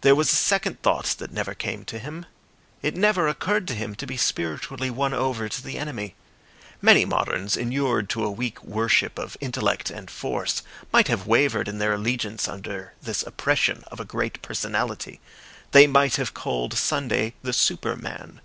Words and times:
There 0.00 0.16
was 0.16 0.32
a 0.32 0.34
second 0.34 0.82
thought 0.82 1.14
that 1.20 1.30
never 1.30 1.54
came 1.54 1.84
to 1.84 2.00
him. 2.00 2.26
It 2.82 2.96
never 2.96 3.28
occurred 3.28 3.68
to 3.68 3.76
him 3.76 3.94
to 3.94 4.08
be 4.08 4.16
spiritually 4.16 4.90
won 4.90 5.14
over 5.14 5.48
to 5.48 5.62
the 5.62 5.78
enemy. 5.78 6.16
Many 6.80 7.04
moderns, 7.04 7.56
inured 7.56 8.08
to 8.10 8.24
a 8.24 8.30
weak 8.32 8.60
worship 8.64 9.20
of 9.20 9.36
intellect 9.40 9.88
and 9.88 10.10
force, 10.10 10.64
might 10.92 11.06
have 11.06 11.28
wavered 11.28 11.68
in 11.68 11.78
their 11.78 11.92
allegiance 11.94 12.48
under 12.48 12.94
this 13.00 13.22
oppression 13.22 13.84
of 13.88 14.00
a 14.00 14.04
great 14.04 14.42
personality. 14.42 15.20
They 15.70 15.86
might 15.86 16.16
have 16.16 16.34
called 16.34 16.74
Sunday 16.74 17.34
the 17.42 17.52
super 17.52 17.94
man. 17.94 18.40